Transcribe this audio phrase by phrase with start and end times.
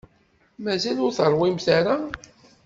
[0.63, 1.95] Mazal ur teṛwimt ara?